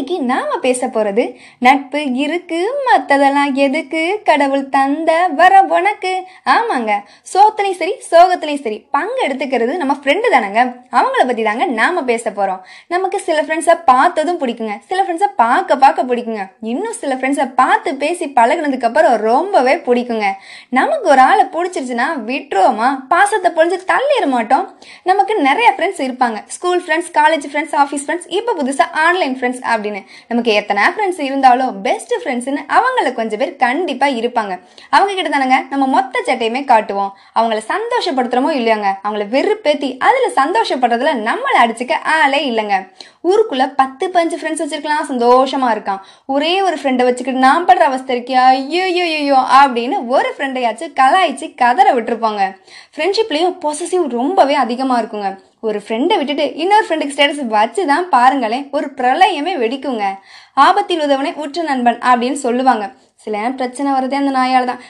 இன்னைக்கு 0.00 0.24
நாம 0.34 0.58
பேச 0.58 0.86
போறது 0.86 1.36
நட்பு 1.58 2.12
இருக்கு 2.12 2.60
மத்ததெல்லாம் 2.86 3.52
எதுக்கு? 3.52 4.20
கடவுள் 4.24 4.68
தந்த 4.68 5.28
வர 5.28 5.62
உனக்கு. 5.62 6.12
ஆமாங்க. 6.44 6.92
சோத்துலையும் 7.32 7.78
சரி 7.80 7.94
சோகத்துலையும் 8.10 8.62
சரி 8.62 8.78
பங்கு 8.90 9.26
எடுத்துக்கிறது 9.26 9.76
நம்ம 9.76 9.96
ஃப்ரெண்டு 10.04 10.26
தானங்க. 10.32 10.60
அவங்கள 10.92 11.26
பத்தி 11.26 11.42
தாங்க 11.42 11.64
நாம 11.66 12.02
பேச 12.02 12.30
போறோம். 12.30 12.60
நமக்கு 12.88 13.20
சில 13.20 13.42
ஃப்ரெண்ட்ஸை 13.42 13.80
பார்த்ததும் 13.84 14.40
பிடிக்குங்க. 14.40 14.78
சில 14.86 15.02
ஃப்ரெண்ட்ஸை 15.02 15.28
பார்க்க 15.36 15.76
பார்க்க 15.76 16.02
பிடிக்குங்க. 16.02 16.46
இன்னும் 16.60 16.92
சில 16.92 17.14
ஃப்ரெண்ட்ஸை 17.14 17.54
பார்த்து 17.54 17.94
பேசி 17.94 18.32
பழகினதுக்கு 18.36 18.84
அப்புறம் 18.84 19.20
ரொம்பவே 19.20 19.74
பிடிக்குங்க. 19.74 20.24
நமக்கு 20.70 21.08
ஒரு 21.08 21.20
ஆளை 21.20 21.44
பிடிச்சிருச்சுன்னா 21.44 22.08
விட்டுருவோமா? 22.26 22.90
பாசத்தை 23.08 23.52
பொழிஞ்சு 23.52 23.78
தள்ளிட 23.92 24.26
மாட்டோம். 24.26 24.78
நமக்கு 25.02 25.34
நிறைய 25.34 25.74
ஃப்ரெண்ட்ஸ் 25.76 26.02
இருப்பாங்க. 26.08 26.40
School 26.46 26.82
friends 26.82 27.14
college 27.18 27.48
friends 27.52 27.78
office 27.84 28.06
friends 28.06 28.28
இப்போ 28.40 28.54
புதுசாக 28.62 28.90
ஆன்லைன் 28.92 29.38
ஃப்ரெண்ட்ஸ் 29.40 29.62
அப்படின்னு 29.70 29.88
நமக்கு 30.28 30.52
எத்தனை 30.60 30.84
ஃப்ரெண்ட்ஸ் 30.94 31.20
இருந்தாலும் 31.28 31.70
பெஸ்ட் 31.86 32.14
ஃப்ரெண்ட்ஸ்னு 32.22 32.62
அவங்கள 32.78 33.12
கொஞ்சம் 33.18 33.40
பேர் 33.42 33.52
கண்டிப்பாக 33.64 34.18
இருப்பாங்க. 34.20 34.52
அவங்க 34.96 35.12
கிட்ட 35.14 35.30
தானங்க 35.36 35.58
நம்ம 35.72 35.86
மொத்த 35.96 36.22
சட்டையுமே 36.28 36.64
காட்டுவோம். 36.72 37.12
அவங்கள 37.38 37.60
சந்தோஷப்படுத்துறோமோ 37.72 38.52
இல்லையாங்க? 38.60 38.88
அவங்கள 39.04 39.26
வெறுப்பேத்தி 39.36 39.90
அதில் 40.08 40.36
சந்தோஷப்படுறதுல 40.40 41.12
நம்மளை 41.28 41.58
அடிச்சுக்க 41.64 41.96
ஆளே 42.16 42.40
இல்லைங்க. 42.50 42.78
ஊருக்குள்ளே 43.30 43.66
பத்து 43.80 44.04
பஞ்சு 44.14 44.36
ஃப்ரெண்ட்ஸ் 44.40 44.62
வச்சிருக்கலாம் 44.62 45.08
சந்தோஷமாக 45.12 45.74
இருக்கான். 45.76 46.00
ஒரே 46.34 46.52
ஒரு 46.66 46.76
ஃப்ரெண்டை 46.82 47.04
வச்சுக்கிட்டு 47.08 47.46
நான் 47.48 47.66
படுற 47.68 47.84
அவஸ்தை 47.90 48.12
இருக்கியா 48.16 48.44
ஐயோ 48.54 48.84
ஐயோ 49.18 49.40
அப்படின்னு 49.60 49.98
ஒரு 50.16 50.30
ஃப்ரெண்டையாச்சும் 50.36 50.96
கலாய்ச்சி 51.00 51.48
கதற 51.62 51.88
விட்டுருப்பாங்க. 51.98 52.42
ஃப்ரெண்ட்ஷிப்லேயும் 52.96 53.56
பொசசிவ் 53.64 54.06
ரொம்பவே 54.18 54.54
அதிகமாக 54.64 55.00
இருக்குங்க. 55.02 55.30
ஒரு 55.66 55.78
ஃப்ரெண்டை 55.86 56.16
விட்டுட்டு 56.18 56.44
இன்னொரு 56.62 56.84
ஃப்ரெண்டுக்கு 56.86 57.14
ஸ்டேட்டஸ் 57.14 57.46
வச்சு 57.56 57.82
தான் 57.86 58.08
பாருங்களேன். 58.08 58.64
ஒரு 58.76 58.86
பிரளயமே 58.98 59.54
வெடிக்குங்க. 59.62 60.04
ஆபத்தில் 60.66 61.02
உதவனே 61.06 61.32
உற்ற 61.44 61.62
நண்பன் 61.62 61.98
அப்படின்னு 62.10 62.38
சொல்லுவாங்க. 62.46 62.84
சில 63.22 63.32
நேரம் 63.38 63.56
பிரச்சனை 63.60 63.88
வரதே 63.94 64.16
அந்த 64.18 64.30
நாயால் 64.36 64.68
தான் 64.70 64.82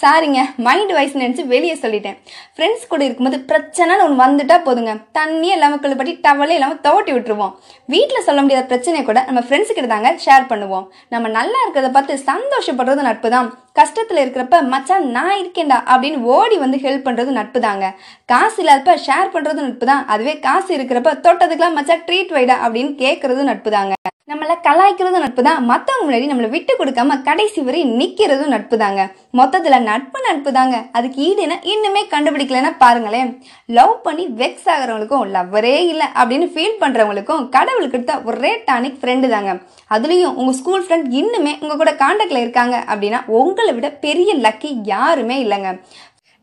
சாரிங்க 0.00 0.40
மைண்ட் 0.66 0.92
வைஸ் 0.96 1.16
நினச்சி 1.20 1.42
வெளியே 1.52 1.76
சொல்லிட்டேன். 1.84 2.18
ஃப்ரெண்ட்ஸ் 2.56 2.84
கூட 2.92 3.00
இருக்கும்போது 3.06 3.38
பிரச்சனைன்னு 3.50 4.04
ஒன்று 4.04 4.20
வந்துட்டா 4.22 4.56
போதுங்க. 4.66 4.92
தண்ணியே 5.18 5.54
இல்லாமல் 5.56 5.80
குளிப்பட்டி 5.84 6.12
டவலே 6.26 6.56
இல்லாமல் 6.58 6.80
துவட்டி 6.84 7.12
விட்டுருவோம். 7.14 7.54
வீட்டில் 7.94 8.26
சொல்ல 8.28 8.42
முடியாத 8.44 8.64
பிரச்சனையை 8.72 9.04
கூட 9.08 9.22
நம்ம 9.28 9.42
ஃப்ரெண்ட்ஸுக்கிட்ட 9.46 9.90
தாங்க 9.94 10.12
ஷேர் 10.26 10.46
பண்ணுவோம். 10.52 10.86
நம்ம 11.14 11.32
நல்லா 11.38 11.58
இருக்கிறத 11.64 11.90
பார்த்து 11.96 12.20
சந்தோஷப்படுறது 12.30 13.08
நட்பு 13.08 13.30
தான் 13.36 13.48
கஷ்டத்தில் 13.80 14.22
இருக்கிறப்ப 14.22 14.56
மச்சான் 14.74 15.08
நான் 15.16 15.36
இருக்கேன்டா 15.42 15.80
அப்படின்னு 15.92 16.20
ஓடி 16.36 16.58
வந்து 16.64 16.78
ஹெல்ப் 16.84 17.06
பண்ணுறது 17.08 17.32
நட்பு 17.40 17.60
தாங்க 17.66 17.86
காசு 18.32 18.60
இல்லாதப்ப 18.64 18.96
ஷேர் 19.08 19.34
பண்ணுறது 19.34 19.60
நட்பு 19.66 19.88
தான் 19.92 20.04
அதுவே 20.14 20.36
காசு 20.46 20.70
இருக்கிறப்ப 20.78 21.16
தொட்டதுக்கெல்லாம் 21.26 21.78
மச்சான் 21.80 22.06
ட்ரீட் 22.08 22.34
வைடா 22.38 22.58
அப்படின்னு 22.66 22.94
கேட்குறது 23.04 23.50
நட்பு 23.50 23.72
தாங்க 23.78 23.94
நம்மளை 24.32 24.54
கலாய்க்கிறதும் 24.66 25.24
நட்பு 25.24 25.42
தான் 25.46 25.64
மற்றவங்க 25.70 26.04
முன்னாடி 26.04 26.28
நம்மளை 26.28 26.48
விட்டு 26.52 26.72
கொடுக்காம 26.80 27.16
கடைசி 27.26 27.60
வரை 27.66 27.80
நிற்கிறதும் 27.98 28.52
நட்பு 28.54 28.76
தாங்க 28.82 29.02
மொத்தத்தில் 29.38 29.84
நட்பு 29.88 30.18
நட்பு 30.26 30.50
தாங்க 30.56 30.76
அதுக்கு 30.98 31.18
ஈடுனா 31.26 31.56
இன்னுமே 31.72 32.02
கண்டுபிடிக்கலன்னா 32.12 32.70
பாருங்களேன். 32.82 33.30
லவ் 33.78 33.94
பண்ணி 34.06 34.24
வெக்ஸ் 34.40 34.68
ஆகிறவங்களுக்கும் 34.74 35.32
லவ்வரே 35.34 35.74
இல்லை 35.92 36.06
அப்படின்னு 36.20 36.48
ஃபீல் 36.54 36.80
பண்ணுறவங்களுக்கும் 36.82 37.44
கடவுள் 37.56 37.90
கொடுத்த 37.94 38.14
ஒரே 38.30 38.52
டானிக் 38.68 39.00
ஃப்ரெண்டு 39.02 39.28
தாங்க. 39.34 39.52
அதுலேயும் 39.96 40.38
உங்கள் 40.40 40.58
ஸ்கூல் 40.60 40.86
ஃப்ரெண்ட் 40.86 41.10
இன்னுமே 41.20 41.52
உங்கள் 41.62 41.80
கூட 41.82 41.94
காண்டாக்டில் 42.04 42.44
இருக்காங்க 42.44 42.78
அப்படின்னா 42.92 43.20
உங்களை 43.40 43.74
விட 43.78 43.90
பெரிய 44.06 44.32
லக்கி 44.46 44.72
யாருமே 44.94 45.38
இல்லைங்க. 45.44 45.72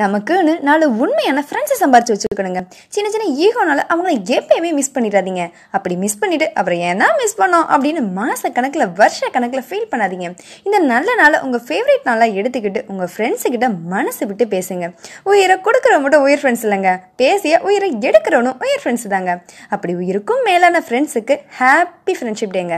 நமக்குன்னு 0.00 0.52
நாலு 0.68 0.84
உண்மையான 1.02 1.42
ஃப்ரெண்ட்ஸை 1.48 1.76
சம்பாரிச்சு 1.80 2.12
வச்சுருக்கணுங்க 2.14 2.60
சின்ன 2.94 3.10
சின்ன 3.14 3.26
ஈகோனால 3.44 3.80
அவங்கள 3.92 4.12
எப்பயுமே 4.36 4.70
மிஸ் 4.78 4.90
பண்ணிடாதீங்க. 4.94 5.42
அப்படி 5.76 5.94
மிஸ் 6.04 6.18
பண்ணிட்டு 6.22 6.46
அப்புறம் 6.58 6.80
ஏன்னா 6.90 7.08
மிஸ் 7.20 7.36
பண்ணோம் 7.40 7.66
அப்படின்னு 7.74 8.02
மாத 8.16 8.50
கணக்கில் 8.56 8.86
வருஷ 9.00 9.28
கணக்கில் 9.36 9.64
ஃபீல் 9.68 9.86
பண்ணாதீங்க. 9.92 10.28
இந்த 10.66 10.78
நல்ல 10.92 11.14
நாளை 11.20 11.38
உங்கள் 11.46 11.64
ஃபேவரட் 11.68 12.08
நாளாக 12.10 12.38
எடுத்துக்கிட்டு 12.40 12.82
உங்கள் 12.92 13.10
ஃப்ரெண்ட்ஸுக்கிட்ட 13.14 13.68
மனசு 13.94 14.22
விட்டு 14.30 14.46
பேசுங்க. 14.54 14.88
உயிரை 15.30 15.56
கொடுக்குறவங்க 15.68 16.04
மட்டும் 16.06 16.26
உயிர் 16.26 16.42
ஃப்ரெண்ட்ஸ் 16.42 16.64
இல்லைங்க. 16.66 16.92
பேசிய 17.22 17.60
உயிரை 17.68 17.90
எடுக்கிறவனும் 18.08 18.58
உயிர் 18.66 18.82
ஃப்ரெண்ட்ஸ் 18.84 19.08
தாங்க. 19.14 19.32
அப்படி 19.76 19.94
உயிருக்கும் 20.02 20.42
மேலான 20.50 20.82
ஃப்ரெண்ட்ஸுக்கு 20.88 21.36
ஹாப்பி 21.60 22.14
ஃப்ரெண்ட்ஷிப் 22.20 22.54
டேங்க 22.58 22.76